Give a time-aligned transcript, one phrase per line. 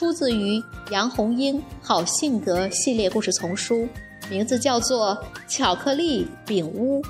[0.00, 3.86] 出自于杨红樱好性格系列故事丛书，
[4.30, 5.14] 名字叫做
[5.46, 7.02] 《巧克力饼屋》。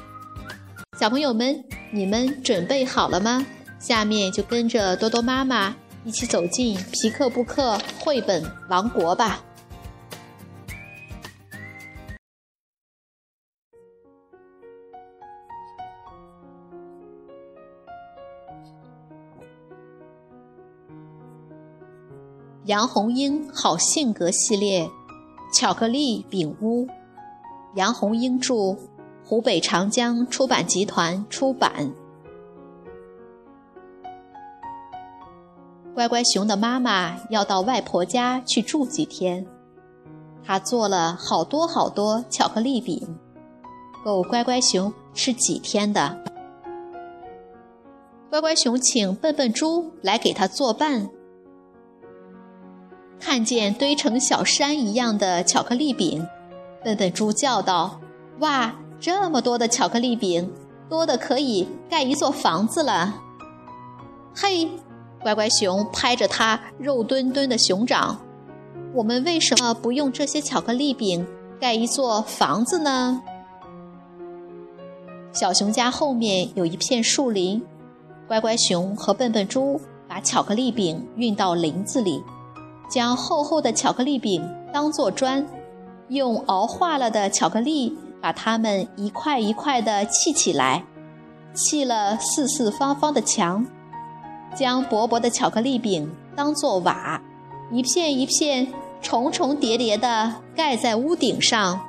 [0.99, 1.63] 小朋友们，
[1.93, 3.47] 你们准备好了吗？
[3.79, 5.73] 下面就跟着多多妈妈
[6.03, 9.41] 一起走进皮克布克绘本王国吧。
[22.71, 24.87] 杨红樱好性格系列，
[25.53, 26.87] 《巧克力饼屋》，
[27.75, 28.77] 杨红樱著，
[29.25, 31.93] 湖北长江出版集团出版。
[35.93, 39.45] 乖乖熊的妈妈要到外婆家去住几天，
[40.45, 43.19] 她做了好多好多巧克力饼，
[44.05, 46.17] 够乖乖熊吃几天的。
[48.31, 51.11] 乖乖熊请笨笨猪来给他作伴。
[53.21, 56.27] 看见堆成小山一样的巧克力饼，
[56.83, 58.01] 笨笨猪叫道
[58.41, 60.51] ：“哇，这么多的巧克力饼，
[60.89, 63.21] 多的可以盖一座房子了！”
[64.35, 64.67] 嘿，
[65.23, 68.19] 乖乖熊拍着它肉墩墩的熊掌
[68.95, 71.27] ：“我们为什么不用这些巧克力饼
[71.61, 73.21] 盖一座房子呢？”
[75.33, 77.63] 小熊家后面有一片树林，
[78.27, 79.79] 乖乖熊和笨笨猪
[80.09, 82.25] 把巧克力饼运到林子里。
[82.91, 84.43] 将厚厚的巧克力饼
[84.73, 85.47] 当做砖，
[86.09, 90.85] 用熬化了的巧克力把它们一块一块地砌起来，
[91.55, 93.65] 砌了四四方方的墙，
[94.57, 97.23] 将薄薄的巧克力饼当做瓦，
[97.71, 98.67] 一片一片
[99.01, 101.81] 重重叠叠地盖在屋顶上。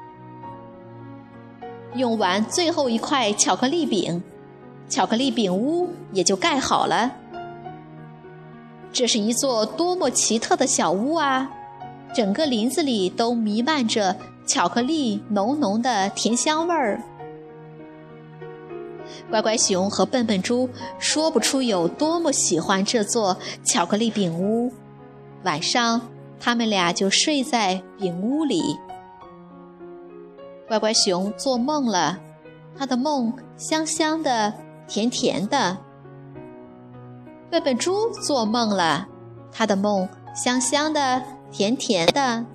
[1.96, 4.24] 用完最后一块巧克力饼，
[4.88, 7.12] 巧克力饼屋也就盖好了。
[8.92, 11.50] 这是一座多么奇特的小屋啊！
[12.14, 14.16] 整个林子里都弥漫着
[14.46, 17.02] 巧克力浓浓的甜香味儿。
[19.30, 20.70] 乖乖熊和笨笨猪
[21.00, 24.72] 说不出有多么喜欢这座巧克力饼屋。
[25.44, 26.02] 晚上，
[26.40, 28.62] 他们俩就睡在饼屋里。
[30.68, 32.20] 乖乖熊做梦了，
[32.78, 34.54] 他的梦香香的，
[34.88, 35.78] 甜甜的。
[37.52, 39.10] 笨笨猪做梦了，
[39.52, 42.46] 他的梦香香的、甜甜的。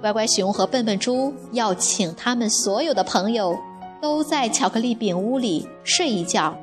[0.00, 3.56] 乖乖熊和笨笨猪要请他们所有的朋友
[4.02, 6.56] 都在巧克力饼屋里睡一觉，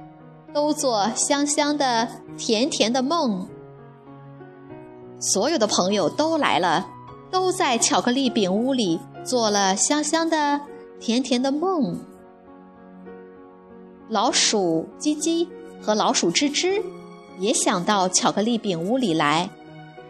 [0.54, 2.06] 都做香香的、
[2.38, 3.48] 甜甜的梦。
[5.22, 6.86] 所有的朋友都来了，
[7.32, 10.60] 都在巧克力饼屋里做了香香的、
[11.00, 11.98] 甜甜的梦。
[14.10, 15.48] 老鼠叽叽。
[15.82, 16.82] 和老鼠吱吱
[17.40, 19.50] 也想到巧克力饼屋里来，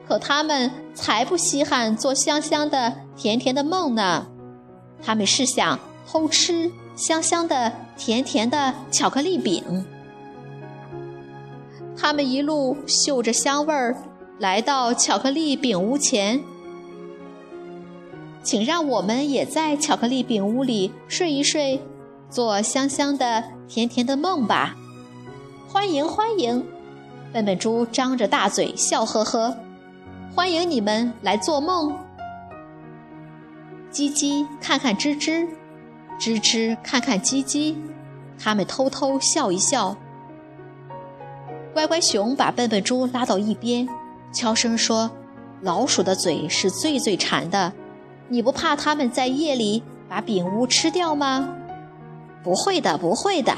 [0.07, 4.27] 可他们才不稀罕做香香的、甜甜的梦呢。
[5.01, 9.85] 他们是想偷吃香香的、甜甜的巧克力饼。
[11.95, 13.95] 他们一路嗅着香味儿，
[14.39, 16.41] 来到巧克力饼屋前，
[18.41, 21.81] 请让我们也在巧克力饼屋里睡一睡，
[22.29, 24.75] 做香香的、甜甜的梦吧。
[25.69, 26.65] 欢迎欢迎，
[27.33, 29.53] 笨笨猪张着大嘴笑呵呵，
[30.33, 31.93] 欢迎你们来做梦。
[33.91, 35.45] 叽叽看看吱吱，
[36.17, 37.75] 吱吱看看叽叽，
[38.39, 39.97] 他们偷偷笑一笑。
[41.73, 43.85] 乖乖熊把笨笨猪拉到一边，
[44.31, 45.11] 悄声说
[45.59, 47.73] ：“老鼠的嘴是最最馋的，
[48.29, 51.49] 你不怕它们在夜里把饼屋吃掉吗
[52.41, 53.53] ？”“不会的，不会的。”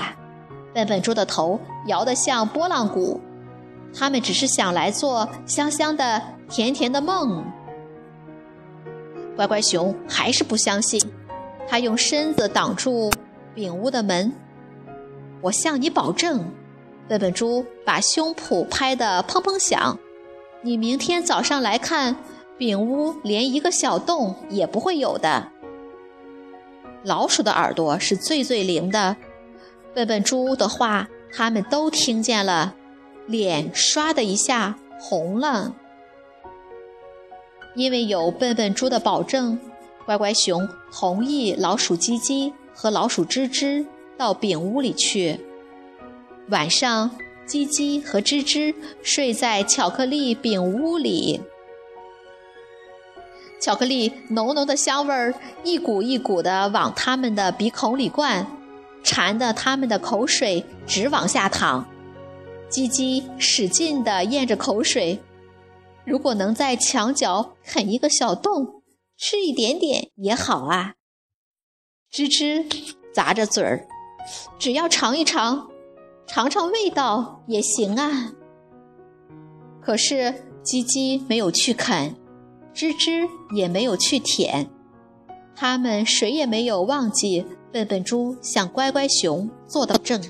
[0.74, 3.19] 笨笨猪的头摇得像拨浪鼓，
[3.94, 7.44] 他们只是想来做香香的、甜甜的梦。
[9.36, 11.01] 乖乖熊还是不相信，
[11.68, 13.10] 他用身子挡住
[13.56, 14.31] 饼屋的门。
[15.42, 16.51] 我向你保证，
[17.07, 19.98] 笨笨猪把胸脯拍得砰砰响。
[20.62, 22.18] 你明天早上来看，
[22.57, 25.48] 饼屋连一个小洞也不会有的。
[27.04, 29.15] 老鼠的耳朵是最最灵的。
[30.00, 32.74] 笨笨猪的话，他们都听见了，
[33.28, 35.75] 脸唰的一下红了。
[37.75, 39.60] 因为有笨笨猪的保证，
[40.06, 43.86] 乖乖熊同意老鼠叽叽和老鼠吱吱
[44.18, 45.38] 到饼屋里去。
[46.48, 47.12] 晚上，
[47.46, 48.74] 叽叽和吱吱
[49.04, 51.42] 睡在巧克力饼屋里。
[53.60, 55.34] 巧克力浓浓的香味儿
[55.66, 58.48] 一股一股的往他们的鼻孔里灌，
[59.04, 61.88] 馋得他们的口水直往下淌。
[62.69, 65.19] 叽叽使劲地咽着口水，
[66.06, 68.84] 如果能在墙角啃一个小洞，
[69.18, 70.94] 吃一点点也好啊。
[72.12, 72.66] 吱吱
[73.13, 73.88] 咂着嘴儿，
[74.57, 75.69] 只要尝一尝，
[76.28, 78.34] 尝尝味道也行啊。
[79.81, 82.16] 可是叽叽没有去啃。
[82.72, 84.69] 吱吱也没有去舔，
[85.56, 90.21] 他们谁也没有忘记笨笨猪向乖乖熊做的证。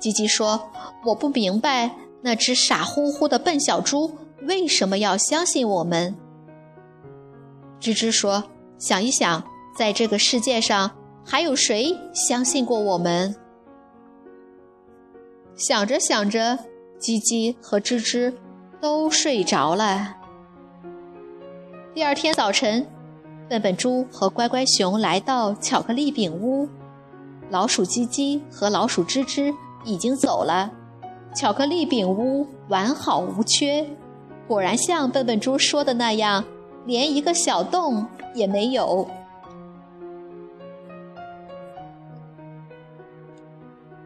[0.00, 0.70] 叽叽说
[1.06, 4.16] ：“我不明白那只傻乎乎的笨小猪
[4.48, 6.14] 为什么要相信我们。”
[7.80, 8.44] 吱吱说
[8.78, 9.44] ：“想一想，
[9.76, 10.90] 在这个世界上
[11.24, 13.34] 还有谁相信过我们？”
[15.56, 16.58] 想着想着，
[16.98, 18.34] 叽叽和吱吱。
[18.80, 20.16] 都睡着了。
[21.92, 22.86] 第二天早晨，
[23.50, 26.68] 笨笨猪和乖乖熊来到巧克力饼屋，
[27.48, 29.52] 老鼠叽叽和老鼠吱吱
[29.82, 30.70] 已经走了，
[31.34, 33.84] 巧克力饼屋完好无缺，
[34.46, 36.44] 果然像笨笨猪说的那样，
[36.86, 38.06] 连一个小洞
[38.36, 39.08] 也没有。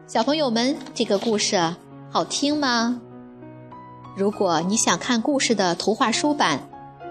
[0.07, 1.75] 小朋友们，这个故事
[2.09, 2.99] 好听吗？
[4.17, 6.61] 如果你想看故事的图画书版，